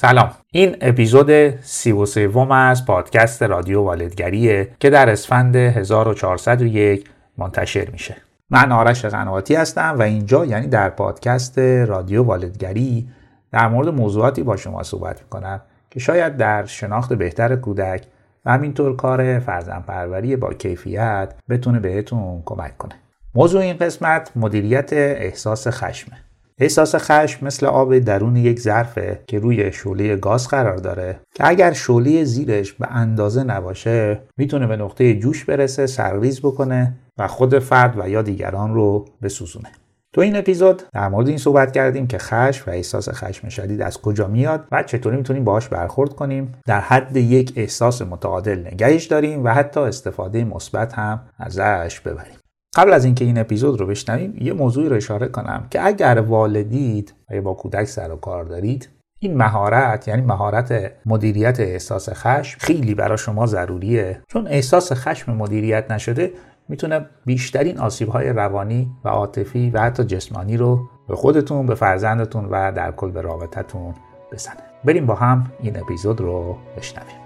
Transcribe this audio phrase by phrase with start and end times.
[0.00, 0.30] سلام.
[0.52, 7.04] این اپیزود سی و سوم از پادکست رادیو والدگریه که در اسفند 1401
[7.38, 8.16] منتشر میشه.
[8.50, 13.08] من آرش قنواتی هستم و اینجا یعنی در پادکست رادیو والدگری
[13.52, 15.60] در مورد موضوعاتی با شما صحبت می‌کنم
[15.90, 18.04] که شاید در شناخت بهتر کودک
[18.44, 22.94] و همینطور کار فرزن پروری با کیفیت بتونه بهتون کمک کنه.
[23.34, 26.29] موضوع این قسمت مدیریت احساس خشمه.
[26.60, 31.20] احساس خشم مثل آب درون یک ظرفه که روی شعله گاز قرار داره.
[31.34, 37.26] که اگر شعله زیرش به اندازه نباشه می‌تونه به نقطه جوش برسه سرریز بکنه و
[37.26, 39.68] خود فرد و یا دیگران رو بسوزونه.
[40.12, 43.98] تو این اپیزود در مورد این صحبت کردیم که خشم و احساس خشم شدید از
[43.98, 46.54] کجا میاد و چطوری می‌تونیم باهاش برخورد کنیم.
[46.66, 52.39] در حد یک احساس متعادل نگهش داریم و حتی استفاده مثبت هم ازش ببریم.
[52.74, 57.14] قبل از اینکه این اپیزود رو بشنویم یه موضوعی رو اشاره کنم که اگر والدید
[57.30, 58.88] و با کودک سر و کار دارید
[59.18, 64.22] این مهارت یعنی مهارت مدیریت احساس خشم خیلی برای شما ضروریه.
[64.28, 66.32] چون احساس خشم مدیریت نشده
[66.68, 72.72] می‌تونه بیشترین آسیبهای روانی و عاطفی و حتی جسمانی رو به خودتون به فرزندتون و
[72.72, 73.94] در کل به رابطتون
[74.32, 74.56] بزنه.
[74.84, 77.19] بریم با هم این اپیزود رو بشنویم.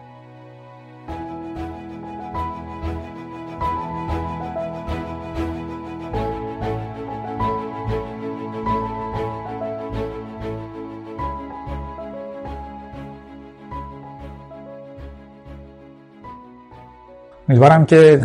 [17.54, 18.20] امیدوارم که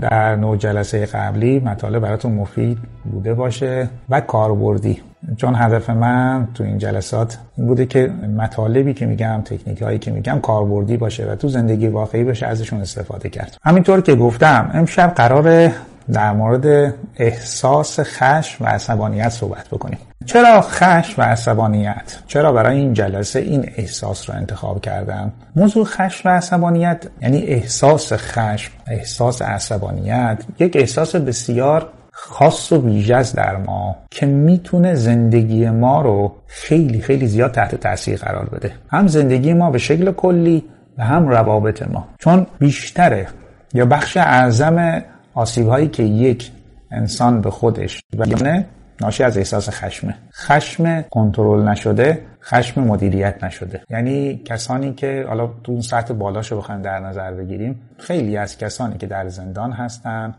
[0.00, 2.78] در نوع جلسه قبلی مطالب براتون مفید
[3.12, 5.02] بوده باشه و کاربردی.
[5.36, 8.06] چون هدف من تو این جلسات این بوده که
[8.36, 12.80] مطالبی که میگم تکنیک هایی که میگم کاربردی باشه و تو زندگی واقعی بشه ازشون
[12.80, 13.56] استفاده کرد.
[13.62, 15.72] همینطور که گفتم امشب قرار
[16.12, 19.98] در مورد احساس خشم و عصبانیت صحبت بکنیم.
[20.26, 26.28] چرا خشم و عصبانیت؟ چرا برای این جلسه این احساس رو انتخاب کردم؟ موضوع خشم
[26.28, 33.96] و عصبانیت یعنی احساس خشم احساس عصبانیت یک احساس بسیار خاص و ویژه در ما
[34.10, 38.72] که می‌تونه زندگی ما رو خیلی خیلی زیاد تحت تاثیر قرار بده.
[38.88, 40.64] هم زندگی ما به شکل کلی
[40.98, 42.08] و هم روابط ما.
[42.18, 43.28] چون بیشتره
[43.74, 45.02] یا بخش اعظم
[45.34, 46.50] آسیب هایی که یک
[46.90, 48.66] انسان به خودش بیانه
[49.00, 53.82] ناشی از احساس خشمه خشم کنترل نشده خشم مدیریت نشده.
[53.90, 58.98] یعنی کسانی که حالا تو اون سطح بالاشو بخوایم در نظر بگیریم خیلی از کسانی
[58.98, 60.34] که در زندان هستن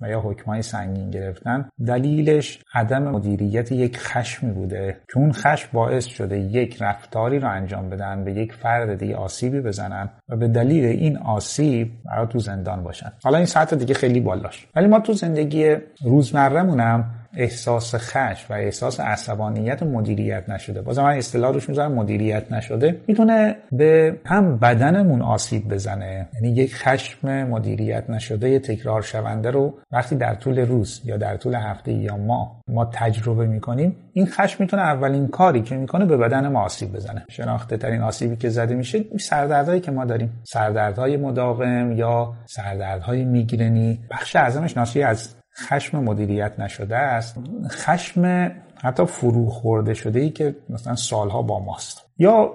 [0.00, 5.00] و یا حکمای سنگین گرفتن دلیلش عدم مدیریت یک خشمی بوده.
[5.12, 9.60] که اون خشم باعث شده یک رفتاری رو انجام بدن به یک فرد دیگه آسیبی
[9.60, 13.12] بزنن و به دلیل این آسیب برای تو زندان باشن.
[13.24, 19.00] حالا این سطح دیگه خیلی بالاش ولی ما تو زندگی روزمرهمونم احساس خش و احساس
[19.00, 20.82] عصبانیت مدیریت نشده.
[20.82, 23.00] بازم من اصطلاح روش می‌ذارم مدیریت نشده.
[23.06, 26.28] می‌تونه به هم بدنمون آسیب بزنه.
[26.34, 31.36] یعنی یک خشم مدیریت نشده یه تکرار شونده رو وقتی در طول روز یا در
[31.36, 36.16] طول هفته یا ماه ما تجربه می‌کنیم این خشم می‌تونه اولین کاری که می‌کنه به
[36.16, 37.24] بدن ما آسیب بزنه.
[37.30, 40.42] شناخته ترین آسیبی که زده میشه سردردهایی که ما داریم.
[40.44, 44.00] سردردهای مداوم یا سردردهای میگرنی.
[44.10, 47.36] بخش اعظمش ناشی از خشم مدیریت نشده است.
[47.70, 48.52] خشم
[48.82, 52.06] حتی فرو خورده شده ای که مثلا سالها با ماست.
[52.18, 52.54] یا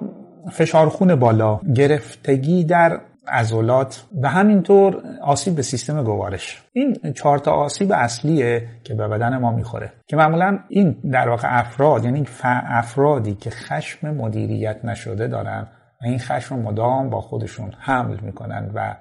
[0.52, 6.62] فشارخون بالا گرفتگی در عضلات و همینطور آسیب به سیستم گوارش.
[6.74, 9.94] این چهار تا آسیب اصلیه که به بدن ما می‌خوره.
[10.08, 15.68] که معمولا این در واقع افراد یعنی افرادی که خشم مدیریت نشده دارن
[16.02, 18.96] و این خشم مدام با خودشون حمل می‌کنن و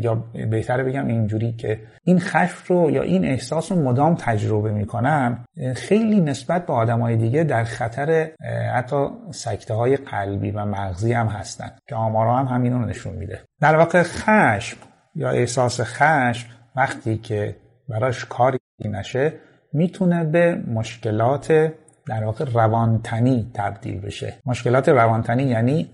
[0.00, 0.14] یا
[0.50, 5.44] بهتره بگم اینجوری که این خشم رو یا این احساس رو مدام تجربه می‌کنن
[5.76, 8.30] خیلی نسبت به آدمای دیگه در خطر
[8.74, 13.40] حتی سکته های قلبی و مغزی هم هستن که آمارا هم همین رو نشون میده.
[13.60, 14.76] در واقع خشم
[15.14, 17.56] یا احساس خشم وقتی که
[17.88, 19.32] براش کاری نشه
[19.72, 21.72] می‌تونه به مشکلات
[22.08, 24.34] در واقع روانتنی تبدیل بشه.
[24.46, 25.90] مشکلات روانتنی یعنی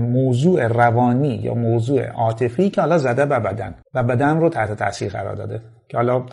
[0.00, 5.12] موضوع روانی یا موضوع عاطفی که حالا زده به بدن و بدن رو تحت تاثیر
[5.12, 5.60] قرار داده.
[5.88, 6.26] که حالا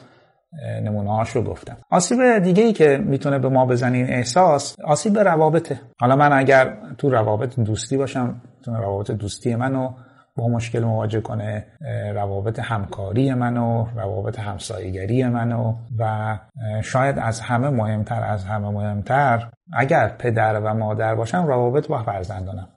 [0.84, 1.78] نمونه رو گفتم.
[1.92, 5.80] آسیب دیگه ای که می‌تونه به ما بزنه احساس آسیب روابطه.
[6.00, 9.90] حالا من اگر تو روابط دوستی باشم تو روابط دوستی منو
[10.38, 11.66] با مشکل مواجه کنه
[12.14, 16.38] روابط همکاری منو روابط همسایگری منو و
[16.84, 22.68] شاید از همه مهمتر از همه مهمتر اگر پدر و مادر باشم روابط با فرزندانم.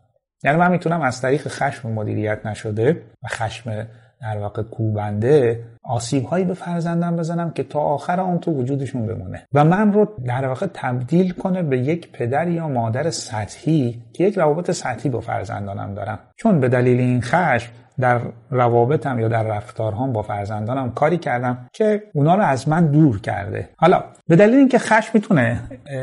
[0.45, 3.87] یعنی من می‌تونم از طریق خشم مدیریت نشده و خشم
[4.20, 9.47] در واقع کوبنده آسیب هایی به فرزندم بزنم که تا آخر آن تو وجودشون بمونه.
[9.55, 14.38] و من رو در واقع تبدیل کنه به یک پدر یا مادر سطحی که یک
[14.38, 16.19] روابط سطحی با فرزندانم دارم.
[16.37, 17.70] چون به دلیل این خشم
[18.00, 18.20] در
[18.50, 23.69] روابطم یا در رفتارهام با فرزندانم کاری کردم که اونا رو از من دور کرده.
[23.76, 25.61] حالا به دلیل اینکه خشم می‌تونه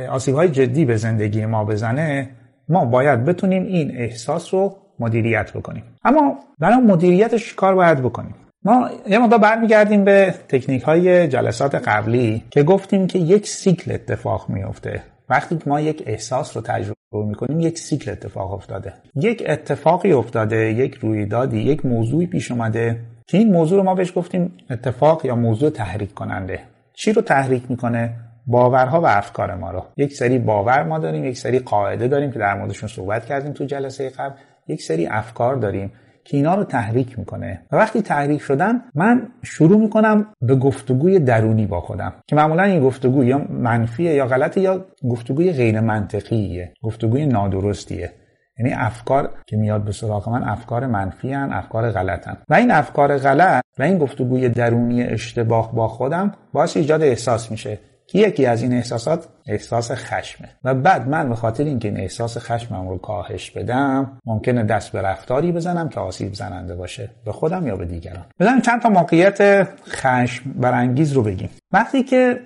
[0.09, 2.29] آسیب های جدی به زندگی ما بزنه
[2.69, 5.83] ما باید بتونیم این احساس رو مدیریت بکنیم.
[6.03, 8.36] اما برای مدیریتش کار باید بکنیم.
[8.63, 14.50] ما یه مقدار برمیگردیم به تکنیک های جلسات قبلی که گفتیم که یک سیکل اتفاق
[14.50, 18.94] میفته وقتی ما یک احساس رو تجربه می‌کنیم یک سیکل اتفاق افتاده.
[19.15, 24.13] یک اتفاقی افتاده یک رویدادی یک موضوعی پیش اومده که این موضوع رو ما بهش
[24.15, 26.59] گفتیم اتفاق یا موضوع تحریک کننده.
[26.94, 28.13] چی رو تحریک می‌کنه؟
[28.47, 29.86] باورها و افکار ما رو.
[29.97, 33.65] یک سری باور ما داریم یک سری قاعده داریم که در موردشون صحبت کردیم تو
[33.65, 34.36] جلسه قبل.
[34.67, 35.91] یک سری افکار داریم
[36.23, 37.62] که اینا رو تحریک می‌کنه.
[37.71, 42.83] و وقتی تحریک شدن من شروع می‌کنم به گفتگوی درونی با خودم که معمولا این
[42.83, 48.12] گفتگو یا منفیه یا غلطه یا گفتگوی غیر منطقیه گفتگوی نادرستیه.
[48.59, 53.18] یعنی افکار که میاد به سراغ من افکار منفی هن، افکار غلطن و این افکار
[53.18, 57.79] غلط و این گفتگوی درونی اشتباه با خودم باعث ایجاد احساس میشه.
[58.13, 60.50] یکی از این احساسات احساس خشمه.
[60.63, 65.02] و بعد من به خاطر اینکه این احساس خشمم رو کاهش بدم ممکنه دست به
[65.02, 67.10] رفتاری بزنم که آسیب زننده باشه.
[67.25, 71.50] به خودم یا به دیگران؟ بزنیم چند تا موقعیت خشم برانگیز رو بگیم.
[71.72, 72.40] وقتی که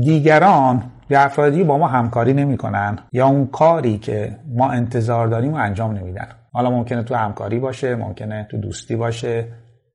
[0.00, 5.56] دیگران یا افرادی با ما همکاری نمی‌کنن یا اون کاری که ما انتظار داریم و
[5.56, 6.28] انجام نمیدن.
[6.52, 9.44] حالا ممکنه تو همکاری باشه ممکنه تو دوستی باشه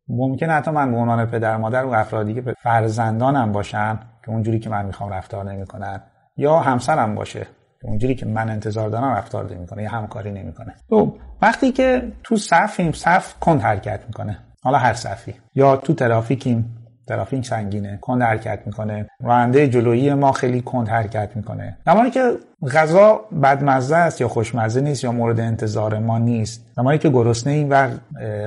[0.09, 4.69] ممکنه حتی من به عنوان پدر مادر و افرادی که فرزندانم باشن که اونجوری که
[4.69, 6.01] من می‌خوام رفتار نمی‌کنن
[6.37, 7.47] یا همسرم باشه
[7.81, 10.75] که اونجوری که من انتظار دارم رفتار نمی‌کنه یا همکاری نمی‌کنه.
[10.89, 14.39] تو وقتی که تو صفیم صف کند حرکت می‌کنه.
[14.63, 15.33] حالا هر صفی.
[15.55, 16.86] یا تو ترافیکیم.
[17.07, 19.07] ترافیک سنگینه کند حرکت می‌کنه.
[19.23, 21.77] راننده جلویی ما خیلی کند حرکت می‌کنه.
[21.85, 22.31] زمانی که
[22.73, 27.69] غذا بدمزه است یا خوشمزه نیست یا مورد انتظار ما نیست زمانی که گرسنه این
[27.69, 27.89] و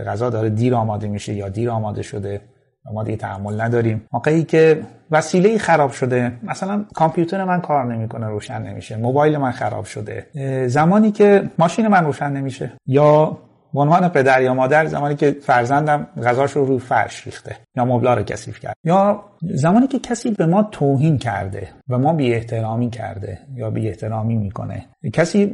[0.07, 2.41] غذا داره دیر آماده میشه یا دیر آماده شده
[2.93, 4.07] ما دیگه تحمل نداریم.
[4.13, 4.81] موقعی که
[5.11, 8.97] وسیله خراب شده مثلا کامپیوتر من کار نمی‌کنه روشن نمیشه.
[8.97, 10.27] موبایل من خراب شده.
[10.69, 13.39] زمانی که ماشین من روشن نمیشه یا
[13.75, 18.15] به عنوان پدر یا مادر زمانی که فرزندم غذاش رو روی فرش ریخته یا مبلا
[18.15, 18.75] رو کثیف کرد.
[18.85, 23.89] یا زمانی که کسی به ما توهین کرده و ما بی احترامی کرده یا بی
[23.89, 25.47] احترامی می‌کنه کسی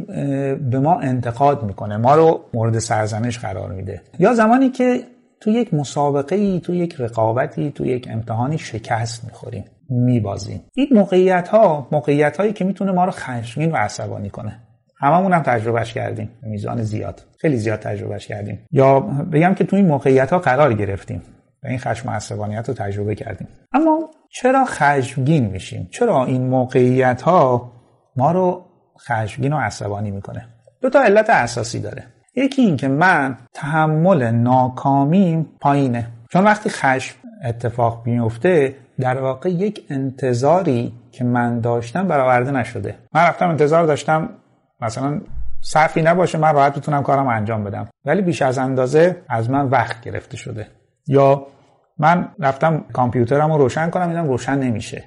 [0.70, 4.02] به ما انتقاد می‌کنه ما رو مورد سرزنش قرار میده.
[4.18, 5.00] یا زمانی که
[5.40, 10.64] تو یک مسابقه ای تو یک رقابتی تو یک امتحانی شکست می‌خوریم میبازیم.
[10.74, 14.65] این موقعیت ها موقعیت هایی که می‌تونه ما رو خشمگین و عصبانی کنه.
[14.98, 16.30] هممون هم تجربهش کردیم.
[16.42, 17.22] میزان زیاد.
[17.38, 18.66] خیلی زیاد تجربهش کردیم.
[18.70, 21.22] یا بگم که تو این موقعیت ها قرار گرفتیم.
[21.64, 23.48] و این خشم و رو تجربه کردیم.
[23.72, 27.72] اما چرا خشمگین میشیم؟ چرا این موقعیت ها
[28.16, 28.64] ما رو
[29.00, 30.46] خشمگین و عصبانی می‌کنه؟
[30.82, 32.04] دو تا علت اساسی داره.
[32.34, 36.06] یکی این که من تحمل ناکامیم پایینه.
[36.30, 42.94] چون وقتی خشم اتفاق میفته در واقع یک انتظاری که من داشتم برآورده نشده.
[43.14, 44.28] من رفتم انتظار داشتم
[44.80, 45.20] مثلا
[45.60, 47.88] صرفی نباشه من راحت بتونم کارم انجام بدم.
[48.04, 50.66] ولی بیش از اندازه از من وقت گرفته شده.
[51.06, 51.46] یا
[51.98, 55.04] من رفتم کامپیوترم رو روشن کنم اینم روشن نمیشه.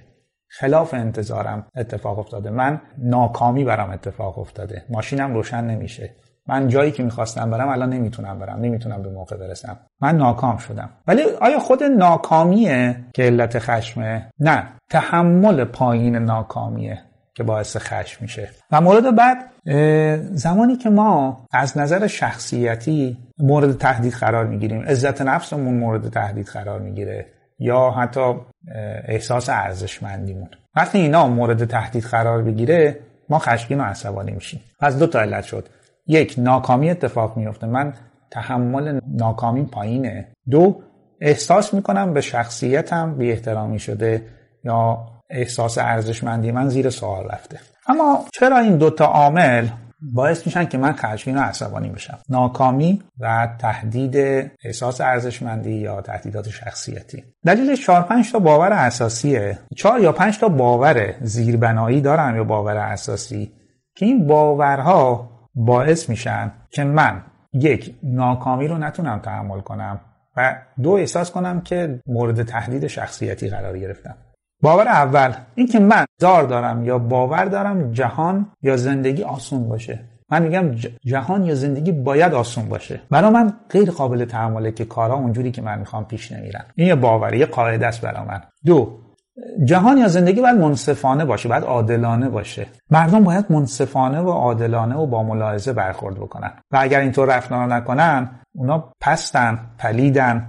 [0.47, 2.49] خلاف انتظارم اتفاق افتاده.
[2.49, 4.85] من ناکامی برام اتفاق افتاده.
[4.89, 6.15] ماشینم روشن نمیشه.
[6.47, 8.59] من جایی که می‌خواستم برم الان نمی‌تونم برم.
[8.59, 9.79] نمی‌تونم به موقع برسم.
[10.01, 10.89] من ناکام شدم.
[11.07, 14.67] ولی آیا خود ناکامیه که علت خشمه؟ نه.
[14.89, 17.01] تحمل پایین ناکامیه.
[17.39, 18.49] که باعث خشم میشه.
[18.71, 19.37] و مورد بعد
[20.35, 24.81] زمانی که ما از نظر شخصیتی مورد تهدید قرار می‌گیریم.
[24.81, 27.25] عزت نفسمون مورد تهدید قرار می‌گیره.
[27.59, 28.35] یا حتی
[29.07, 30.49] احساس ارزشمندیمون.
[30.75, 34.61] وقتی اینا مورد تهدید قرار بگیره ما خشمگین و عصبانی میشیم.
[34.79, 35.69] از دو تا علت شد.
[36.07, 37.93] یک ناکامی اتفاق میفته من
[38.31, 40.27] تحمل ناکامی پایینه.
[40.49, 40.81] دو
[41.21, 44.21] احساس می‌کنم به شخصیتم بی احترامی شده
[44.63, 47.59] یا احساس ارزشمندی من زیر سوال رفته.
[47.87, 49.67] اما چرا این دوتا عامل
[50.01, 54.17] باعث میشن که من خشمگین و عصبانی بشم؟ ناکامی و تهدید
[54.63, 57.23] احساس ارزشمندی یا تهدیدات شخصیتی.
[57.45, 59.59] دلیل 4 5 تا باور اساسیه.
[59.75, 63.51] 4 یا 5 تا باور زیربنایی دارم یا باور اساسی
[63.95, 70.01] که این باورها باعث میشن که من یک ناکامی رو نتونم تحمل کنم
[70.37, 74.15] و دو احساس کنم که مورد تهدید شخصیتی قرار گرفتم.
[74.61, 79.99] باور اول این که من دار دارم یا باور دارم جهان یا زندگی آسون باشه.
[80.31, 80.71] من میگم
[81.05, 83.01] جهان یا زندگی باید آسون باشه.
[83.09, 86.65] برای من غیر قابل تحمله که کارها اونجوری که من می‌خوام پیش نمیرن.
[86.75, 88.41] این یه باوری یه قاعده است برای من.
[88.65, 88.99] دو
[89.65, 92.67] جهان یا زندگی باید منصفانه باشه باید عادلانه باشه.
[92.91, 96.51] مردم باید منصفانه و عادلانه و با ملاحظه برخورد بکنن.
[96.71, 100.47] و اگر اینطور رفتار نکنن اونا پستن پلیدن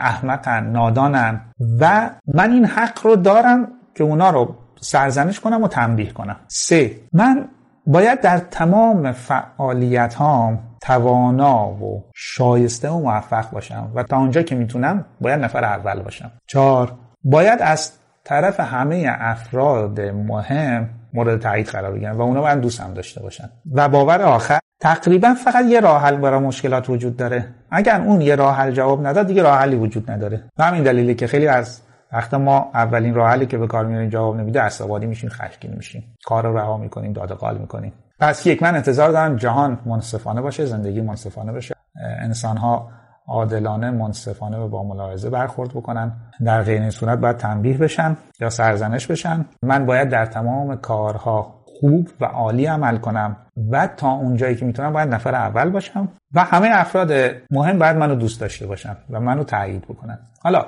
[0.00, 1.40] احمقن نادانن.
[1.80, 6.36] و من این حق رو دارم که اونا رو سرزنش کنم و تنبیه کنم.
[6.48, 7.48] سه من
[7.86, 14.54] باید در تمام فعالیت هام توانا و شایسته و موفق باشم و تا اونجا که
[14.54, 16.30] می‌تونم باید نفر اول باشم.
[16.46, 16.92] چهار
[17.24, 17.92] باید از
[18.24, 23.50] طرف همه افراد مهم مورد تایید قرار بگیرن و اونا باید دوست هم داشته باشن.
[23.72, 27.48] و باور آخر تقریبا فقط یه راه حل برای مشکلات وجود داره.
[27.70, 30.44] اگر اون یه راه حل جواب نداد دیگه راه حلی وجود نداره.
[30.58, 31.80] و همین دلیلی که خیلی از
[32.12, 36.16] وقتی ما اولین راه حلی که به کار میاریم جواب نمیده عصبانی میشیم خشمگین میشیم.
[36.24, 37.92] کار رو رها می‌کنیم داد قال می‌کنیم.
[38.20, 41.74] پس یک من انتظار دارم جهان منصفانه باشه زندگی منصفانه باشه
[42.20, 42.88] انسان ها
[43.26, 46.12] عادلانه منصفانه و با ملاحظه برخورد بکنن.
[46.44, 49.44] در غیر این صورت باید تنبیه بشن یا سرزنش بشن.
[49.62, 53.36] من باید در تمام کارها خوب و عالی عمل کنم
[53.70, 57.12] و تا اونجایی که می‌تونم باید نفر اول باشم و همه افراد
[57.50, 60.18] مهم باید منو دوست داشته باشن و منو تایید بکنن.
[60.42, 60.66] حالا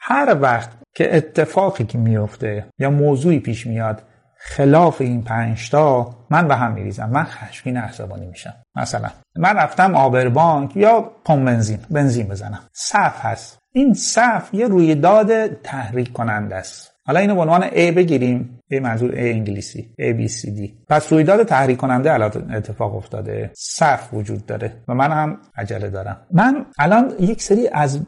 [0.00, 4.02] هر وقت که اتفاقی که میفته یا موضوعی پیش میاد
[4.36, 7.10] خلاف این پنجتا من به هم میریزم.
[7.10, 8.54] من خشمگین عصبانی میشم.
[8.76, 12.60] مثلا من رفتم آبربانک یا پمپ بنزین بنزین بزنم.
[12.72, 13.58] صف هست.
[13.72, 16.93] این صف یه رویداد تحریک کننده است.
[17.06, 18.60] حالا اینو به عنوان A بگیریم.
[18.72, 19.94] A منظور A انگلیسی.
[20.00, 20.70] A B C D.
[20.88, 23.50] پس رویداد تحریک کننده الان اتفاق افتاده.
[23.54, 26.16] صف وجود داره و من هم عجله دارم.
[26.32, 28.00] من الان یک سری از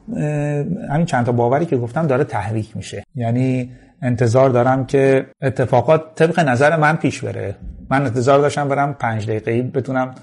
[0.91, 3.05] همین چند تا باوری که گفتم داره تحریک میشه.
[3.15, 3.73] یعنی
[4.03, 7.57] انتظار دارم که اتفاقات طبق نظر من پیش بره.
[7.91, 10.15] من انتظار داشتم برم پنج دقیقه بتونم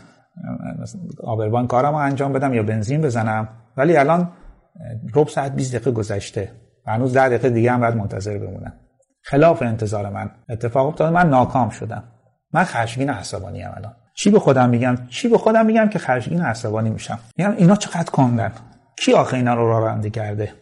[1.24, 3.48] آبربان کارم رو انجام بدم یا بنزین بزنم.
[3.78, 4.30] ولی الان
[5.16, 6.52] رب ساعت 20 دقیقه گذشته.
[6.88, 8.74] هنوز 10 دقیقه دیگه هم باید منتظر بمونم.
[9.22, 10.32] خلاف انتظار من.
[10.50, 12.04] اتفاق افتاد من ناکام شدم.
[12.54, 13.94] من خشمگین عصبانی ام الان.
[14.14, 18.12] چی به خودم میگم؟ چی به خودم میگم که خشمگین عصبانی میشم؟ میگم اینا چقدر
[18.12, 18.52] کندن؟
[18.98, 20.54] کی آخه اینا رو راه کرده؟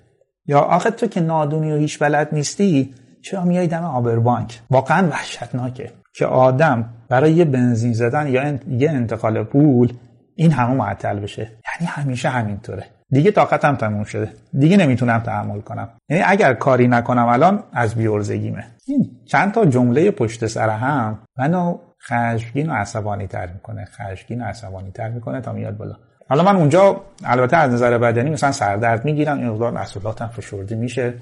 [0.45, 5.91] یا آخه تو که نادونی و هیچ بلد نیستی چرا میای دم آبربانک واقعا وحشتناکه
[6.13, 9.93] که آدم برای یه بنزین زدن یا یه انتقال پول
[10.35, 11.41] این همه معطل بشه.
[11.41, 12.85] یعنی همیشه همینطوره.
[13.11, 14.29] دیگه طاقتم تموم شده.
[14.59, 15.89] دیگه نمی‌تونم تحمل کنم.
[16.09, 21.77] یعنی اگر کاری نکنم الان از بیورزگیمه این چند تا جمله پشت سر هم منو
[22.07, 23.85] خشمگین و عصبانی تر می‌کنه.
[23.85, 25.95] خشمگین و عصبانی تر می‌کنه تا میاد بالا.
[26.29, 29.37] حالا من اونجا البته از نظر بدنی مثلا سردرد می‌گیرم.
[29.37, 31.13] این مقدار محصولاتم فشرده میشه.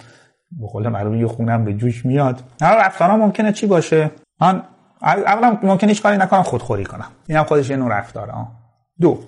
[0.52, 2.44] به قول معروف یه خونم به جوش میاد.
[2.62, 4.64] حالا رفتارم ممکنه چی باشه؟ من
[5.02, 7.08] اولا ممکنه هیچ کاری نکنم خودخوری کنم.
[7.28, 8.34] اینم خودش یه نوع رفتاره.
[9.02, 9.20] دو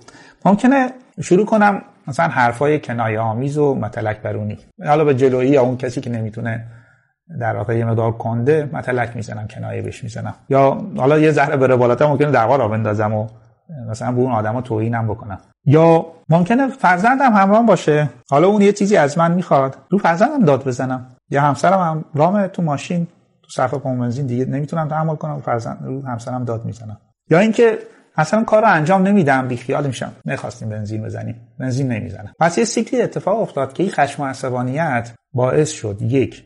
[0.46, 0.90] ممکنه
[1.22, 4.58] شروع کنم مثلا حرفای کنایه آمیز و متلک برونی.
[4.86, 6.66] حالا به جلویی یا اون کسی که نمی‌تونه
[7.40, 10.34] در واقع یه مقدار کنده متلک می‌زنم کنایه بهش می‌زنم.
[10.50, 13.28] یا حالا یه ذره بره بالاتر ممکنه دعوا را بندازم و
[13.90, 15.40] مثلا به اون آدما توهینم بکنم.
[15.66, 18.10] یا ممکنه فرزندم همراه باشه.
[18.30, 21.08] حالا اون یه چیزی از من می‌خواد رو فرزندم داد بزنم.
[21.30, 23.08] یا همسرم هم رام تو ماشین
[23.44, 26.98] تو صفحه بنزین دیگه نمی‌تونم تحمل کنم فرزند رو همسرم داد می‌زنم.
[27.30, 27.80] یا اینکه
[28.16, 30.12] اصلا کار رو انجام نمیدم بی خیال میشم.
[30.26, 31.36] نخواستیم بنزین بزنیم.
[31.60, 32.34] بنزین نمی‌زنم.
[32.40, 36.44] پس یه سیکلی اتفاق افتاد که این خشم و عصبانیت باعث شد یک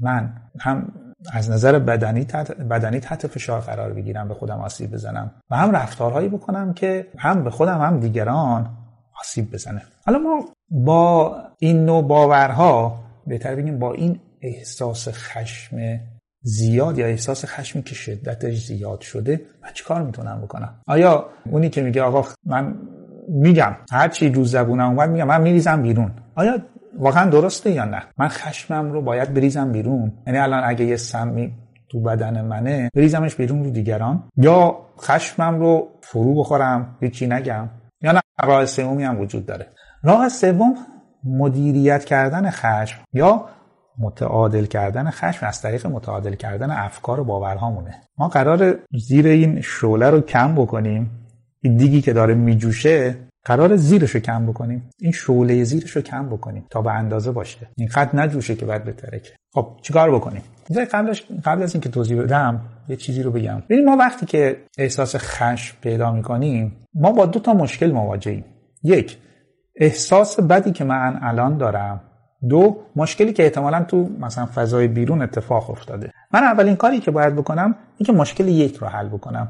[0.00, 0.92] من هم
[1.32, 5.70] از نظر بدنی تحت, بدنی تحت فشار قرار بگیرم به خودم آسیب بزنم و هم
[5.70, 8.76] رفتارهایی بکنم که هم به خودم هم دیگران
[9.20, 9.82] آسیب بزنه.
[10.06, 16.00] حالا ما با این نوع باورها بهتر بگیم با این احساس خشم
[16.42, 21.70] زیاد یا احساس خشمی که شدتش زیاد شده من چی کار می‌تونم بکنم؟ آیا اونی
[21.70, 22.74] که میگه آقا من
[23.28, 26.10] میگم هر چی رو زبونم اومد میگم من میریزم بیرون.
[26.34, 26.58] آیا
[26.98, 30.12] واقعا درسته یا نه؟ من خشمم رو باید بریزم بیرون.
[30.26, 31.52] یعنی الان اگه یه سمی
[31.88, 34.22] تو بدن منه بریزمش بیرون رو دیگران.
[34.36, 37.68] یا خشمم رو فرو بخورم هیچی نگم.
[38.02, 39.66] یا نه راه سومی هم وجود داره.
[40.02, 40.74] راه سوم
[41.24, 42.98] مدیریت کردن خشم.
[43.12, 43.44] یا
[44.00, 48.00] متعادل کردن خشم از طریق متعادل کردن افکار و باورهامونه.
[48.18, 51.10] ما قرار زیر این شعله رو کم بکنیم.
[51.62, 54.90] این دیگی که داره میجوشه قرار زیرش رو کم بکنیم.
[54.98, 57.68] این شعله زیرش رو کم بکنیم تا به اندازه باشه.
[57.76, 59.32] این خط نجوشه که بعد بترکه.
[59.54, 60.42] خب چیکار بکنیم؟
[60.92, 63.62] قبلش قبل از اینکه توضیح بدم یه چیزی رو بگم.
[63.68, 68.44] ببین ما وقتی که احساس خشم پیدا می‌کنیم ما با دو تا مشکل مواجهیم.
[68.82, 69.18] یک
[69.76, 72.00] احساس بدی که من الان دارم.
[72.48, 76.10] دو مشکلی که احتمالا تو مثلا فضای بیرون اتفاق افتاده.
[76.32, 79.48] من اولین کاری که باید بکنم این که مشکل یک رو حل بکنم.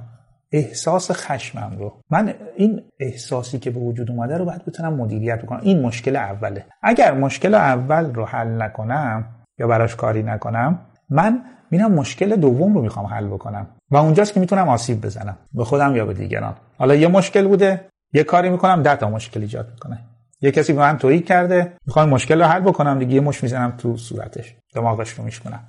[0.52, 1.92] احساس خشمم رو.
[2.10, 6.64] من این احساسی که به وجود اومده رو باید بتونم مدیریت کنم این مشکل اوله.
[6.82, 9.24] اگر مشکل اول رو حل نکنم
[9.58, 10.78] یا براش کاری نکنم
[11.10, 13.66] من میرم مشکل دوم رو می‌خوام حل بکنم.
[13.90, 15.36] و اونجاست که می‌تونم آسیب بزنم.
[15.54, 16.54] به خودم یا به دیگران.
[16.78, 17.80] حالا یه مشکل بوده
[18.12, 19.98] یه کاری می‌کنم ده تا مشکل ایجاد می‌کنه.
[20.42, 23.74] یه کسی به من تویی کرده می‌خوام مشکل رو حل بکنم دیگه یه مش می‌زنم
[23.78, 25.60] تو صورتش دماغش رو میشکنم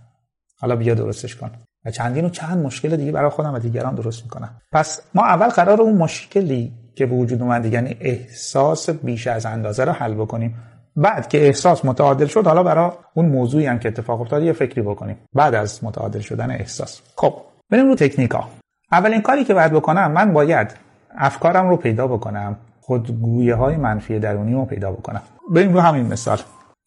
[0.60, 1.51] حالا بیا درستش کن.
[1.86, 4.62] و چندین و چند مشکل دیگه برای خودم و دیگران درست می‌کنم.
[4.72, 9.84] پس ما اول قرار اون مشکلی که به وجود اومده یعنی احساس بیش از اندازه
[9.84, 10.58] رو حل بکنیم.
[10.96, 14.82] بعد که احساس متعادل شد حالا برای اون موضوعی هم که اتفاق افتاد یه فکری
[14.82, 15.18] بکنیم.
[15.34, 17.01] بعد از متعادل شدن احساس.
[17.16, 17.34] خب
[17.70, 18.48] بریم رو تکنیکا.
[18.92, 20.78] اولین کاری که باید بکنم من باید
[21.18, 22.58] افکارم رو پیدا بکنم.
[22.91, 25.21] خودگویه های منفی درونی رو پیدا بکنم.
[25.50, 26.38] بریم رو همین مثال.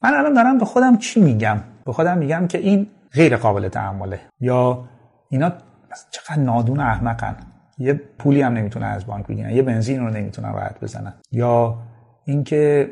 [0.02, 4.20] من الان دارم به خودم چی میگم؟ به خودم میگم که این غیر قابل تحمله.
[4.40, 4.84] یا
[5.30, 5.52] اینا
[6.10, 7.36] چقدر نادون احمقن.
[7.78, 9.50] یه پولی هم نمی‌تونن از بانک بگیرن.
[9.50, 11.14] یه بنزین رو نمی‌تونن راحت بزنن.
[11.32, 11.78] یا
[12.24, 12.90] اینکه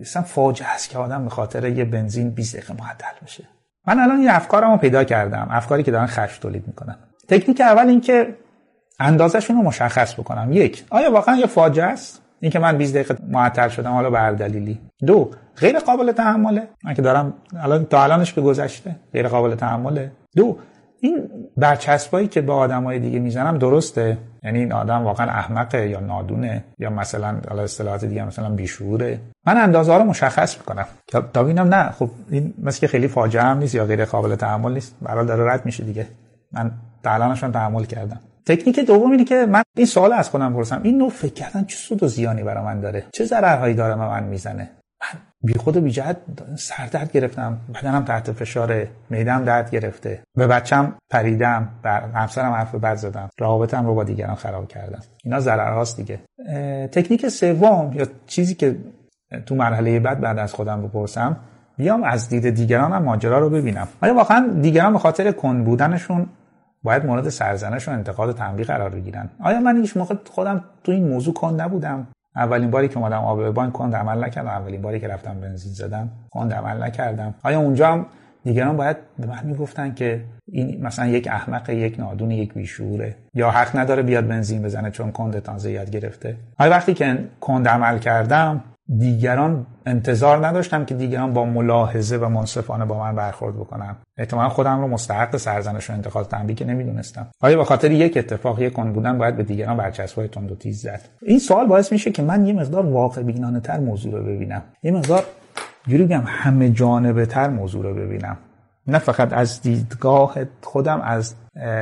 [0.00, 3.44] اصلا فاجعه است که آدم به خاطر یه بنزین 20 دقیقه معطل بشه.
[3.86, 5.48] من الان این افکارم رو پیدا کردم.
[5.50, 6.96] افکاری که دارن خشم تولید می‌کنن.
[7.28, 8.36] تکنیک اول این که
[8.98, 10.52] اندازشون رو مشخص بکنم.
[10.52, 14.78] یک آیا واقعا یه فاجعه است؟ اینکه من 20 دقیقه معطل شدم حالا به دلیلی.
[15.06, 16.68] دو غیر قابل تحمله.
[16.84, 20.12] من که دارم الان تا الانش به گذشته غیر قابل تحمله.
[20.36, 20.56] دو
[21.00, 26.64] این برچسبایی که به آدمای دیگه می‌زنم درسته؟ یعنی این آدم واقعا احمقه یا نادونه؟
[26.78, 30.86] یا مثلا حالا اصطلاحات دیگه مثلا بیشوره؟ من اندازه ها رو مشخص می‌کنم.
[31.32, 34.72] تا ببینم نه خب این مثل که خیلی فاجعه هم نیست یا غیر قابل تحمل
[34.72, 34.96] نیست.
[35.02, 36.06] برای داره رد میشه دیگه.
[36.52, 36.70] من
[37.02, 38.20] تا الانش تحمل کردم.
[38.46, 41.76] تکنیک دوم اینه که من این سوال از خودم پرسم این نوع فکر کردن چه
[41.76, 44.70] سود و زیانی برای من داره؟ چه ضررهایی داره من می‌زنه؟
[45.02, 46.16] من بی خود و بی جهت
[46.56, 47.58] سردرد گرفتم.
[47.74, 50.22] بدنم تحت فشار میدم درد گرفته.
[50.36, 51.68] به بچم پریدم.
[51.82, 53.28] بر همسرم حرف بد زدم.
[53.38, 55.00] رابطم رو با دیگران خراب کردم.
[55.24, 56.20] اینا ضررهاست دیگه.
[56.92, 58.76] تکنیک سوم یا چیزی که
[59.46, 61.36] تو مرحله بعد بعد از خودم بپرسم
[61.76, 63.88] بیام از دید دیگران هم ماجرا رو ببینم.
[64.02, 66.26] آیا واقعا دیگران به خاطر کن بودنشون
[66.82, 69.30] باید مورد سرزنش و انتقاد و تنبیه قرار بگیرن.
[69.40, 72.06] آیا من هیچ موقع خودم تو این موضوع کن نبودم؟
[72.36, 74.48] اولین باری که اومدم آب بانک کند عمل نکردم.
[74.48, 77.34] اولین باری که رفتم بنزین زدم کند عمل نکردم.
[77.42, 78.06] آیا اونجا هم
[78.44, 83.50] دیگران باید به من می‌گفتن که این مثلا یک احمق یک نادون یک بیشوره؟ یا
[83.50, 87.98] حق نداره بیاد بنزین بزنه چون کند تازه یاد گرفته؟ آیا وقتی که کند عمل
[87.98, 88.64] کردم
[88.98, 94.80] دیگران انتظار نداشتم که دیگران با ملاحظه و منصفانه با من برخورد بکنم احتمالا خودم
[94.80, 97.26] رو مستحق سرزنش و انتقاد تنبیه که نمی‌دونستم.
[97.40, 100.82] آیا به خاطر یک اتفاق یک کن بودن باید به دیگران برچسبای تند و تیز
[100.82, 101.00] زد.
[101.22, 104.62] این سوال باعث میشه که من یه مقدار واقع بینانه تر موضوع رو ببینم.
[104.82, 105.24] یه مقدار
[105.88, 108.36] جوری بگم همه جانبه تر موضوع رو ببینم.
[108.86, 111.34] نه فقط از دیدگاه خودم از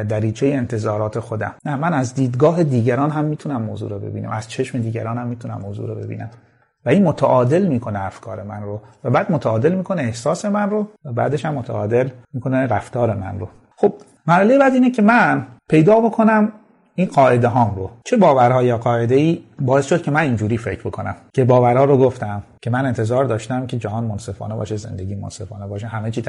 [0.08, 1.54] دریچه انتظارات خودم.
[1.64, 4.30] نه من از دیدگاه دیگران هم می‌تونم موضوع رو ببینم.
[4.30, 6.30] از چشم دیگران هم می‌تونم موضوع رو ببینم.
[6.88, 11.12] و این متعادل می‌کنه افکار من رو و بعد متعادل می‌کنه احساس من رو و
[11.12, 13.48] بعدش هم متعادل می‌کنه رفتار من رو.
[13.76, 13.94] خب
[14.26, 16.52] مرحله بعد اینه که من پیدا بکنم
[16.94, 17.90] این قاعده هام رو.
[18.04, 21.98] چه باورها یا قاعده ای باعث شد که من اینجوری فکر بکنم؟ که باورها رو
[21.98, 26.22] گفتم که من انتظار داشتم که جهان منصفانه باشه زندگی منصفانه باشه همه چی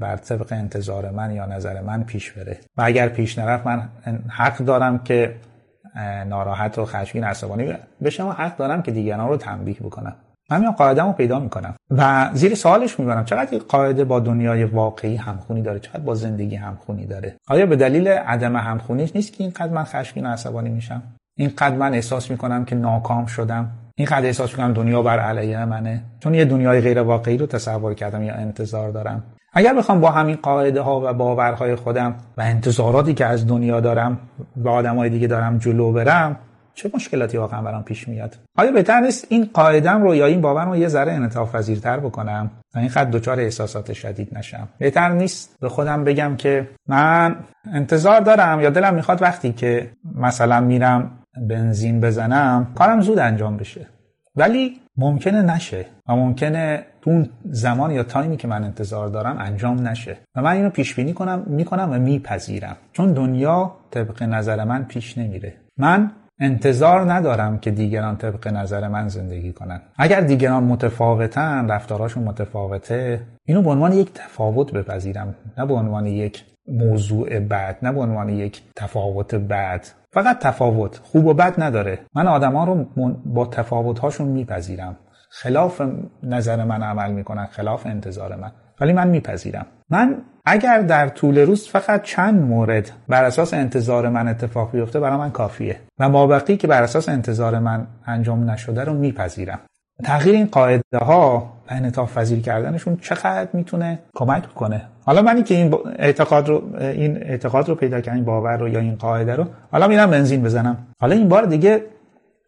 [0.00, 2.58] بر طبق انتظار من یا نظر من پیش بره.
[2.76, 3.88] و اگر پیش نرفت من
[4.28, 5.34] حق دارم که
[6.28, 7.74] ناراحت و خشمگین عصبانی
[8.04, 10.16] بشم و حق دارم که دیگران رو تنبیه بکنم.
[10.50, 11.74] من میام قاعده رو پیدا می‌کنم.
[11.90, 16.56] و زیر سوالش می‌برم چقدر این قاعده با دنیای واقعی همخونی داره؟ چقدر با زندگی
[16.56, 21.02] همخونی داره؟ آیا به دلیل عدم همخونیش نیست که اینقدر من خشمگین و عصبانی میشم؟
[21.36, 26.34] اینقدر من احساس می‌کنم که ناکام شدم؟ اینقدر احساس می‌کنم دنیا بر علیه منه؟ چون
[26.34, 29.22] یه دنیای غیر واقعی رو تصور کردم یا انتظار دارم.
[29.58, 34.18] اگر بخوام با همین قاعده ها و باورهای خودم و انتظاراتی که از دنیا دارم
[34.56, 36.36] و آدمای دیگه دارم جلو برم
[36.74, 40.68] چه مشکلاتی واقعا برام پیش میاد؟ آیا بهتر نیست این قاعدم رو یا این باورم
[40.68, 45.56] رو یه ذره انعطاف پذیرتر بکنم و این خط دچار احساسات شدید نشم؟ بهتر نیست؟
[45.60, 47.36] به خودم بگم که من
[47.72, 51.10] انتظار دارم یا دلم می‌خواد وقتی که مثلا میرم
[51.48, 53.86] بنزین بزنم کارم زود انجام بشه.
[54.38, 60.16] ولی ممکنه نشه و ممکنه اون زمان یا تایمی که من انتظار دارم انجام نشه.
[60.36, 62.76] و من اینو پیش بینی کنم می‌کنم و میپذیرم.
[62.92, 65.54] چون دنیا طبق نظر من پیش نمیره.
[65.76, 69.80] من انتظار ندارم که دیگران طبق نظر من زندگی کنن.
[69.96, 75.34] اگر دیگران متفاوتن رفتاراشون متفاوته اینو به عنوان یک تفاوت بپذیرم.
[75.58, 81.26] نه به عنوان یک موضوع بد نه به عنوان یک تفاوت بد فقط تفاوت خوب
[81.26, 81.98] و بد نداره.
[82.14, 82.86] من آدما رو
[83.24, 84.96] با تفاوت هاشون میپذیرم.
[85.30, 85.82] خلاف
[86.22, 88.52] نظر من عمل می‌کنن خلاف انتظار من.
[88.80, 89.66] ولی من میپذیرم.
[89.90, 95.16] من اگر در طول روز فقط چند مورد بر اساس انتظار من اتفاق بیفته برای
[95.16, 95.80] من کافیه.
[95.98, 99.58] و مابقی که بر اساس انتظار من انجام نشده رو میپذیرم.
[100.04, 105.54] تغییر این قاعده ها و انعطاف پذیر کردنشون چقدر می‌تونه کمک کنه؟ حالا منی که
[105.54, 109.88] این اعتقاد رو این اعتقاد رو پیدا کردم باور رو یا این قاعده رو حالا
[109.88, 110.86] میرم بنزین بزنم.
[111.00, 111.84] حالا این بار دیگه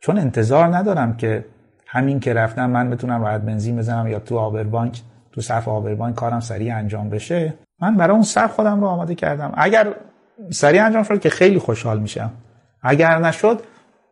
[0.00, 1.44] چون انتظار ندارم که
[1.86, 6.40] همین که رفتم من بتونم راحت بنزین بزنم یا تو آبربانک تو صف آبربانک کارم
[6.40, 9.52] سریع انجام بشه من برای اون صف خودم رو آماده کردم.
[9.56, 9.94] اگر
[10.50, 12.30] سریع انجام شد که خیلی خوشحال میشم.
[12.82, 13.60] اگر نشد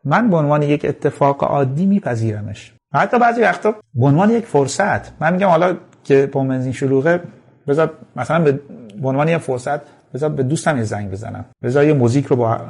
[0.05, 2.75] من به عنوان یک اتفاق عادی میپذیرمش.
[2.95, 5.23] حتی بعضی وقتا به عنوان یک فرصت.
[5.23, 7.21] من میگم حالا که با بنزین شلوغه
[7.68, 9.81] بذار مثلا به عنوان یک فرصت
[10.14, 11.44] بذار به دوستم یه زنگ بزنم.
[11.62, 12.61] بذار یه موزیک رو با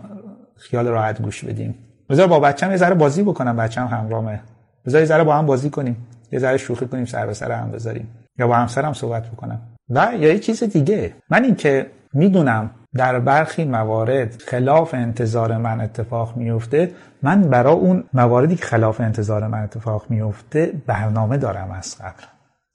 [0.56, 1.74] خیال راحت گوش بدیم.
[2.10, 4.40] بذار با بچه‌م یه ذره بازی بکنم بچه‌م همراهمه
[4.86, 5.96] بذار یه ذره با هم بازی کنیم.
[6.32, 8.08] یه ذره شوخی کنیم سر به سر هم بذاریم.
[8.38, 9.60] یا با همسرم صحبت بکنم.
[9.90, 11.14] و یا یه چیز دیگه.
[11.30, 16.90] من اینکه می‌دونم در برخی موارد خلاف انتظار من اتفاق میفته
[17.22, 22.22] من برای اون مواردی که خلاف انتظار من اتفاق میفته برنامه دارم از قبل.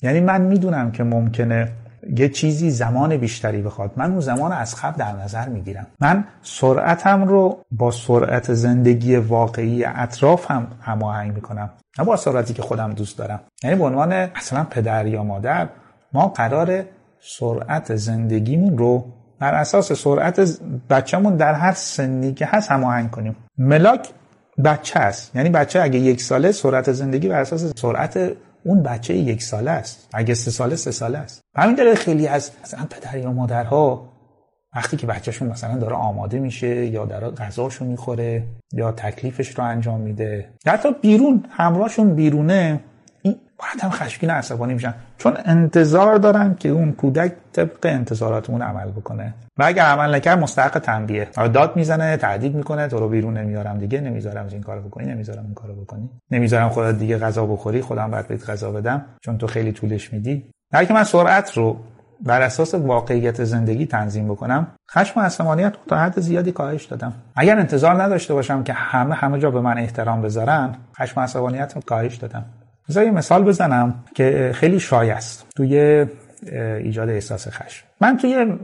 [0.02, 1.72] یعنی من می‌دونم که ممکنه
[2.18, 3.92] یه چیزی زمان بیشتری بخواد.
[3.96, 5.88] من اون زمان از قبل در نظر می‌گیرم.
[6.00, 11.70] من سرعتم رو با سرعت زندگی واقعی اطراف هم هماهنگ می‌کنم.
[12.00, 13.40] نه با سرعتی که خودم دوست دارم.
[13.64, 15.70] یعنی به عنوان اصلا پدر یا مادر
[16.14, 16.84] ما قرار
[17.22, 19.06] سرعت زندگیمون رو
[19.40, 20.58] بر اساس سرعت
[20.90, 23.36] بچهمون در هر سنی که هست هماهنگ کنیم.
[23.58, 24.10] ملاک
[24.66, 25.36] بچه است.
[25.36, 28.32] یعنی بچه اگه یک ساله سرعت زندگی بر اساس سرعت
[28.66, 30.10] اون بچه یک ساله است.
[30.14, 31.42] اگه سه ساله سه ساله است.
[31.56, 34.14] همین داره خیلی از مثلا پدر یا مادرها
[34.76, 40.02] وقتی که بچهشون مثلا داره آماده میشه یا داره غذاشو می‌خوره یا تکلیفش رو انجام
[40.02, 42.80] میده یا حتی بیرون همراهشون بیرونه
[43.82, 44.94] هم خشمگین عصبانی میشن.
[45.18, 49.34] چون انتظار دارن که اون کودک طبق انتظارات اون عمل بکنه.
[49.58, 51.28] و اگر عمل نکرد مستحق تنبیه.
[51.54, 55.54] داد می‌زنه تهدید می‌کنه تو رو بیرون نمیارم دیگه نمی‌ذارم این کارو بکنی نمی‌ذارم این
[55.54, 56.10] کارو بکنی.
[56.32, 60.50] نمی‌ذارم خودت دیگه غذا بخوری خودم باید بهت غذا بدم چون تو خیلی طولش میدی.
[60.72, 61.78] در که من سرعت رو
[62.22, 67.14] بر اساس واقعیت زندگی تنظیم بکنم خشم و عصبانیت تا حد زیادی کاهش دادم.
[67.36, 71.74] اگر انتظار نداشته باشم که همه همه جا به من احترام بذارن خشم و عصبانیت
[71.76, 72.46] رو کاهش دادم.
[72.90, 76.06] یه مثال بزنم که خیلی شایع است توی
[76.84, 77.86] ایجاد احساس خشم.
[78.02, 78.58] من توی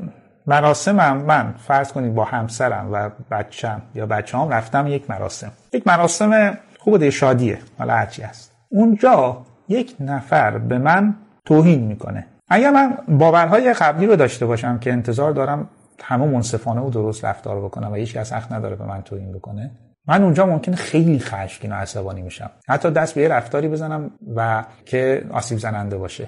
[0.48, 5.52] مراسمم من فرض کنید با همسرم و بچم یا بچه هم رفتم یک مراسم.
[5.74, 8.52] یک مراسم خوب شادیه حالا هرچی هست.
[8.70, 12.26] اونجا یک نفر به من توهین می‌کنه.
[12.50, 15.70] اگر من باورهای قبلی رو داشته باشم که انتظار دارم
[16.04, 19.72] همه منصفانه و درست رفتار بکنم و هیچ کس حق نداره به من توهین بکنه
[20.10, 22.50] من اونجا ممکن خیلی خشمگین و عصبانی میشم.
[22.68, 26.28] حتی دست به یه رفتاری بزنم و که آسیب زننده باشه.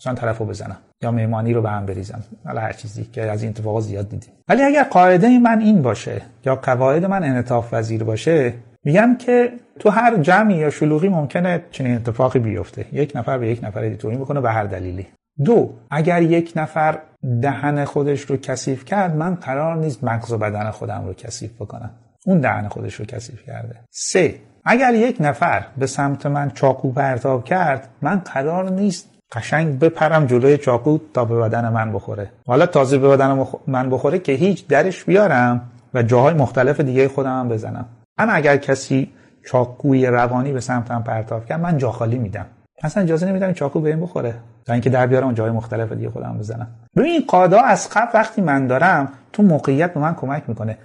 [0.00, 2.22] مثلا طرفو بزنم یا مهمانی رو به هم بریزم.
[2.46, 4.32] حالا هر چیزی که از این اتفاقات زیاد دیدیم.
[4.48, 9.90] ولی اگر قاعده من این باشه یا قواعد من انعطاف وزیر باشه میگم که تو
[9.90, 12.86] هر جمعی یا شلوغی ممکنه چنین اتفاقی بیفته.
[12.92, 15.06] یک نفر به یک نفر دیتوری می‌کنه به هر دلیلی.
[15.44, 16.98] دو اگر یک نفر
[17.42, 21.90] دهن خودش رو کثیف کرد من قرار نیست مغز و بدن خودم رو کثیف بکنم.
[22.26, 23.80] اون دهن خودش رو کثیف کرده.
[23.90, 30.26] سه اگر یک نفر به سمت من چاقو پرتاب کرد من قرار نیست قشنگ بپرم
[30.26, 32.30] جلوی چاقو تا به بدن من بخوره.
[32.46, 37.40] حالا تازه به بدن من بخوره که هیچ درش بیارم و جاهای مختلف دیگه خودم
[37.40, 37.86] هم بزنم.
[38.18, 39.12] من اگر کسی
[39.46, 42.46] چاقوی روانی به سمتم پرتاب کرد من جا خالی میدم.
[42.82, 44.34] اصلا اجازه نمیدم چاقو به این بخوره.
[44.66, 46.66] تا اینکه در بیارم جای مختلف دیگه خودم بزنم.
[46.96, 50.78] ببین این قادا از قبل وقتی من دارم تو موقعیت به من کمک می‌کنه.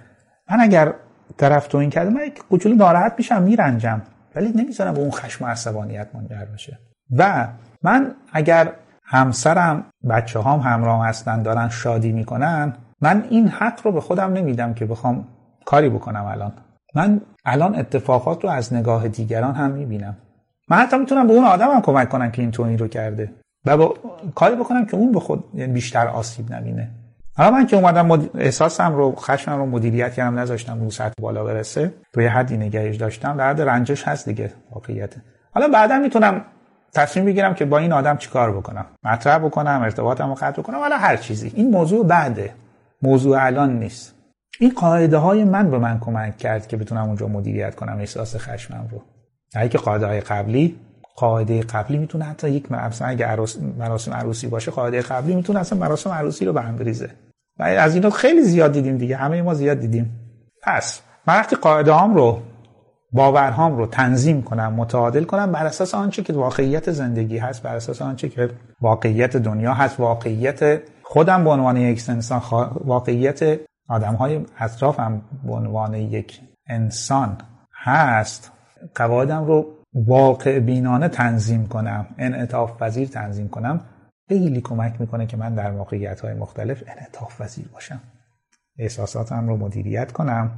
[0.50, 0.94] من اگر
[1.36, 4.02] طرف تو این کرده من یک کوچولو ناراحت میشم میرنجم.
[4.36, 6.78] ولی نمی‌ذارم به اون خشم و عصبانیت منجر بشه.
[7.16, 7.48] و
[7.82, 8.72] من اگر
[9.04, 14.74] همسرم بچه هام همراه هستن دارن شادی می‌کنن من این حق رو به خودم نمیدم
[14.74, 15.28] که بخوام
[15.64, 16.52] کاری بکنم الان.
[16.94, 20.16] من الان اتفاقات رو از نگاه دیگران هم می‌بینم.
[20.68, 23.32] من حتی می‌تونم به اون آدم هم کمک کنم که این تونی رو کرده
[23.64, 23.94] و با
[24.34, 26.90] کاری بکنم که اون به خود یعنی بیشتر آسیب نبینه.
[27.36, 28.30] حالا من که اومدم مد...
[28.34, 31.94] احساسم رو خشمم رو مدیریت کردم نذاشتم اون سطح بالا برسه.
[32.12, 33.36] تو یه حدی نگهش داشتم.
[33.36, 35.14] در رنجش هست دیگه واقعیت.
[35.54, 36.44] حالا بعدا می‌تونم
[36.94, 38.86] تصمیم بگیرم که با این آدم چیکار بکنم.
[39.04, 41.52] مطرح بکنم ارتباطم رو قطع بکنم حالا هر چیزی.
[41.54, 42.54] این موضوع بعده.
[43.02, 44.14] موضوع الان نیست.
[44.60, 48.88] این قاعده های من به من کمک کرد که بتونم اونجا مدیریت کنم احساس خشمم
[48.92, 49.02] رو.
[49.54, 50.80] در که قاعده های قبلی.
[51.16, 55.78] قاعده قبلی می‌تونه حتی یک مراسم اگه عروس مراسم عروسی باشه قاعده قبلی می‌تونه اصلا
[55.78, 57.10] مراسم عروسی رو به هم بریزه.
[57.58, 59.16] از اینا خیلی زیاد دیدیم دیگه.
[59.16, 60.20] همه ما زیاد دیدیم.
[60.62, 62.42] پس من وقتی قاعده هم رو
[63.12, 68.02] باورهام رو تنظیم کنم متعادل کنم بر اساس آنچه که واقعیت زندگی هست بر اساس
[68.02, 72.42] آنچه که واقعیت دنیا هست واقعیت خودم به عنوان یک انسان
[72.84, 77.38] واقعیت آدم های اطرافم به عنوان یک انسان
[77.82, 78.52] هست
[78.94, 83.80] قواعدم رو واقع بینانه تنظیم کنم انعطاف پذیر تنظیم کنم.
[84.28, 88.00] خیلی کمک می‌کنه که من در موقعیت های مختلف انعطاف پذیر باشم.
[88.78, 90.50] احساساتم رو مدیریت کنم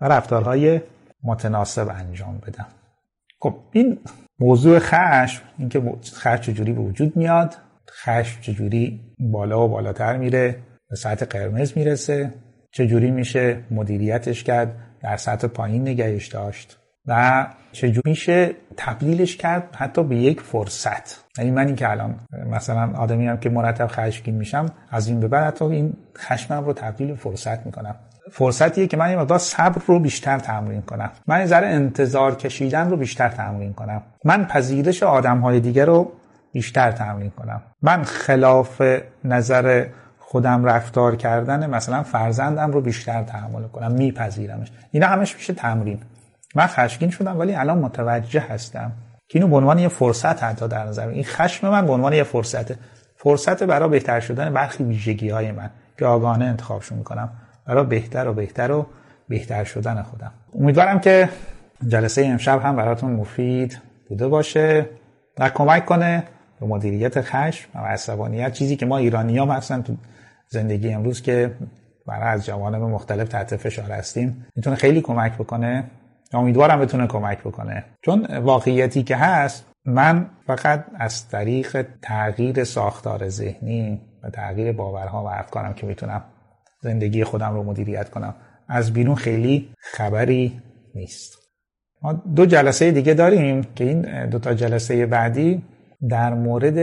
[0.00, 0.80] و رفتارهای
[1.22, 2.66] متناسب انجام بدم.
[3.40, 3.98] خب این
[4.38, 7.54] موضوع خشم اینکه خشم چجوری به وجود میاد
[7.90, 10.58] خشم چجوری بالا و بالاتر میره
[10.90, 12.34] به سطح قرمز می‌رسه
[12.72, 16.78] چجوری میشه مدیریتش کرد در سطح پایین نگهش داشت.
[17.06, 21.24] و چجوری میشه تبدیلش کرد حتی به یک فرصت.
[21.38, 22.14] یعنی من این که الان
[22.50, 26.72] مثلا آدمی هم که مرتب خشمگین میشم از این به بعد حتی این خشمم رو
[26.72, 27.94] تبدیل فرصت می‌کنم.
[28.32, 31.10] فرصتیه که من یه مقدار صبر رو بیشتر تمرین کنم.
[31.26, 34.02] من یه ذره انتظار کشیدن رو بیشتر تمرین کنم.
[34.24, 36.12] من پذیرش آدم های دیگه رو
[36.52, 37.62] بیشتر تمرین کنم.
[37.82, 38.82] من خلاف
[39.24, 39.86] نظر
[40.18, 43.92] خودم رفتار کردن مثلا فرزندم رو بیشتر تحمل کنم.
[43.92, 44.72] میپذیرمش.
[44.90, 45.98] اینا همش میشه تمرین.
[46.56, 48.92] من خشمگین شدم ولی الان متوجه هستم
[49.28, 52.22] که اینو به عنوان یه فرصت حتی در نظر این خشم من به عنوان یه
[52.22, 52.72] فرصت
[53.16, 57.30] فرصت برای بهتر شدن برخی ویژگی های من که آگاهانه انتخابشون می‌کنم
[57.66, 58.86] برای بهتر و بهتر و
[59.28, 60.32] بهتر شدن خودم.
[60.54, 61.28] امیدوارم که
[61.88, 64.86] جلسه امشب هم براتون مفید بوده باشه
[65.38, 66.24] و کمک کنه
[66.60, 68.52] به مدیریت خشم و عصبانیت.
[68.52, 69.96] چیزی که ما ایرانی ها مثلا تو
[70.48, 71.54] زندگی امروز که
[72.06, 75.84] برای از جوانب مختلف تحت فشار هستیم می‌تونه خیلی کمک بکنه.
[76.32, 77.84] امیدوارم بتونه کمک بکنه.
[78.02, 85.28] چون واقعیتی که هست من فقط از طریق تغییر ساختار ذهنی و تغییر باورها و
[85.28, 86.22] افکارم که می‌تونم
[86.80, 88.34] زندگی خودم رو مدیریت کنم
[88.68, 90.62] از بیرون خیلی خبری
[90.94, 91.38] نیست.
[92.02, 95.62] ما دو جلسه دیگه داریم که این دو تا جلسه بعدی
[96.08, 96.74] در مورد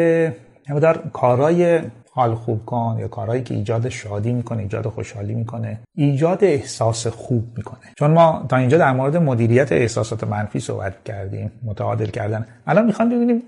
[0.81, 1.81] در کارهای
[2.15, 7.43] حال خوب کن یا کارهایی که ایجاد شادی می‌کنه ایجاد خوشحالی می‌کنه ایجاد احساس خوب
[7.57, 7.79] می‌کنه.
[7.97, 12.45] چون ما تا اینجا در مورد مدیریت احساسات منفی صحبت کردیم متعادل کردن.
[12.67, 13.41] الان می‌خوام ببینیم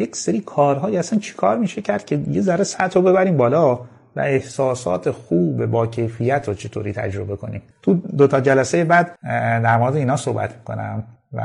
[0.00, 3.74] یک سری کارهایی اصلا چی کار میشه کرد که یه ذره سطح رو ببریم بالا
[4.16, 7.62] و احساسات خوب با کیفیت رو چطوری تجربه کنیم.
[7.82, 9.18] تو دو تا جلسه بعد
[9.62, 11.40] در مورد اینا صحبت می‌کنم و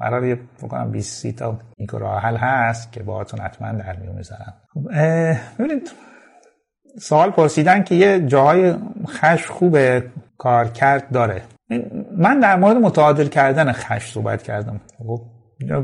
[0.00, 0.38] قرار یه
[0.70, 1.58] کنم 20 تا
[1.92, 4.54] راه حل هست که باهاتون حتما در میون می‌ذارم.
[5.58, 5.90] ببینید
[6.98, 8.74] سوال پرسیدن که یه جاهای
[9.08, 9.78] خش خوب
[10.38, 11.42] کار کرد داره
[12.18, 14.80] من در مورد متعادل کردن خش صحبت کردم.
[14.98, 15.20] خب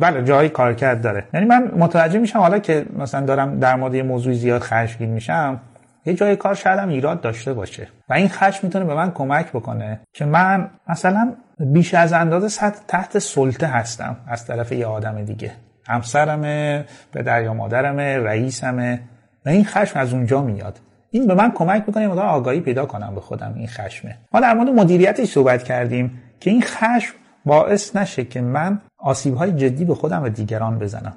[0.01, 1.25] بله جایی کار کرد داره.
[1.35, 5.61] یعنی من متوجه میشم حالا که مثلا دارم در مورد یه موضوع زیاد خشمگین میشم
[6.07, 7.89] یه جای کار شاید هم ایراد داشته باشه.
[8.09, 13.19] و این خشم می‌تونه به من کمک بکنه که من مثلا بیش از اندازه تحت
[13.19, 15.53] سلطه هستم از طرف یه آدم دیگه.
[15.89, 19.01] همسرمه به دریا مادرمه رئیسمه.
[19.47, 20.81] و این خشم از اونجا میاد.
[21.11, 24.19] این به من کمک می‌کنه مقدار آگاهی پیدا کنم به خودم این خشمه.
[24.33, 29.53] ما در مورد مدیریتش صحبت کردیم که این خشم باعث نشه که من آسیب های
[29.53, 31.17] جدی به خودم و دیگران بزنم.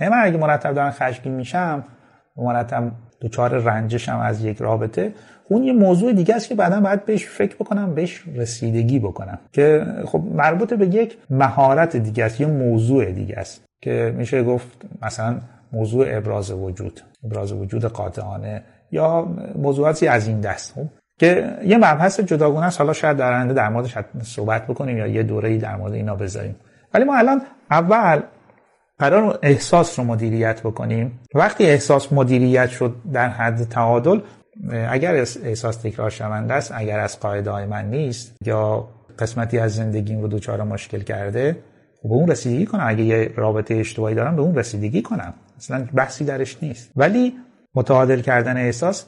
[0.00, 1.84] یعنی من اگه مرتب دارم خشمگین میشم
[2.36, 5.12] مرتب دچار رنجشم از یک رابطه.
[5.48, 9.38] اون یه موضوع دیگه است که بعدا باید بهش فکر بکنم بهش رسیدگی بکنم.
[9.52, 14.86] که خب مربوط به یک مهارت دیگه است یه موضوع دیگه است که میشه گفت
[15.02, 15.40] مثلا
[15.72, 20.74] موضوع ابراز وجود ابراز وجود قاطعانه یا موضوعاتی از این دست.
[20.74, 20.86] خب
[21.18, 22.80] که یه مبحث جداگونه است.
[22.80, 26.56] حالا شاید در آینده در موردش صحبت بکنیم یا یه دوره‌ای در مورد اینا بذاریم.
[26.94, 28.20] ولی ما الان اول
[28.98, 31.20] قرار احساس رو مدیریت بکنیم.
[31.34, 34.20] وقتی احساس مدیریت شد در حد تعادل
[34.88, 40.20] اگر احساس تکرار شونده است اگر از قاعده های من نیست یا قسمتی از زندگیم
[40.20, 41.56] رو دوچار مشکل کرده
[42.02, 42.84] خب به اون رسیدگی کنم.
[42.86, 45.34] اگه یه رابطه اشتباهی دارم به اون رسیدگی کنم.
[45.56, 46.90] اصلا بحثی درش نیست.
[46.96, 47.34] ولی
[47.74, 49.04] متعادل کردن احساس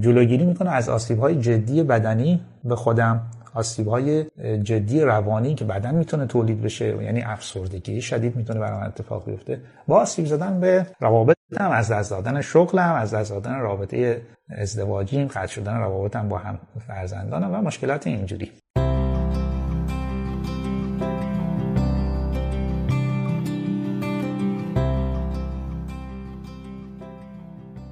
[0.00, 3.22] جلوگیری می‌کنه از آسیب های جدی بدنی به خودم.
[3.54, 4.24] آسیب های
[4.62, 9.60] جدی روانی که بدن می‌تونه تولید بشه یعنی افسردگی شدید می‌تونه برای اتفاق بیفته.
[9.86, 15.26] با آسیب زدن به روابط هم از دست دادن شغلم از دست دادن رابطه ازدواجیم
[15.26, 18.52] قطع شدن روابطم با هم فرزندانم و مشکلات اینجوری.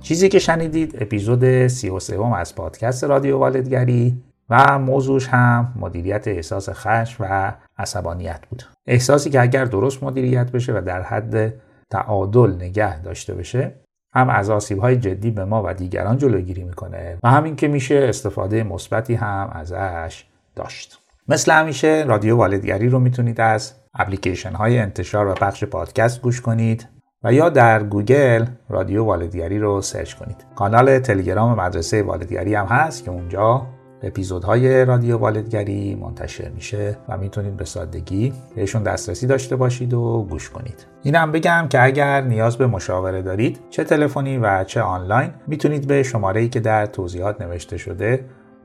[0.02, 4.25] چیزی که شنیدید اپیزود 33 از پادکست رادیو والدگری.
[4.50, 8.62] و موضوعش هم مدیریت احساس خشم و عصبانیت بود.
[8.86, 11.54] احساسی که اگر درست مدیریت بشه و در حد
[11.90, 13.74] تعادل نگه داشته بشه
[14.14, 18.06] هم از آسیب های جدی به ما و دیگران جلوگیری می‌کنه و همین که میشه
[18.08, 20.24] استفاده مثبتی هم ازش
[20.56, 20.98] داشت.
[21.28, 26.88] مثل همیشه رادیو والدگری رو می‌تونید از اپلیکیشن های انتشار و پخش پادکست گوش کنید
[27.24, 30.46] و یا در گوگل رادیو والدگری رو search کنید.
[30.56, 33.66] کانال تلگرام مدرسه والدگری هم هست که اونجا
[34.02, 40.50] اپیزودهای رادیو والدگری منتشر میشه و می‌تونید به سادگی بهشون دسترسی داشته باشید و گوش
[40.50, 40.86] کنید.
[41.02, 46.02] اینم بگم که اگر نیاز به مشاوره دارید چه تلفنی و چه آنلاین می‌تونید به
[46.02, 48.24] شماره که در توضیحات نوشته شده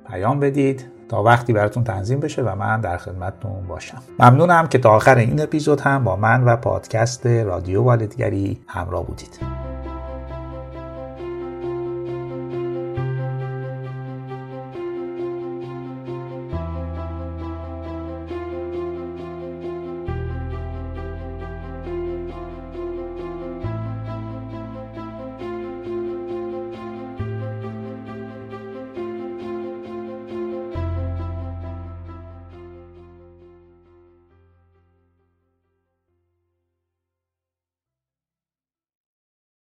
[0.10, 3.98] پیام بدید تا وقتی براتون تنظیم بشه و من در خدمتتون باشم.
[4.20, 9.51] ممنونم که تا آخر این اپیزود هم با من و پادکست رادیو والدگری همراه بودید.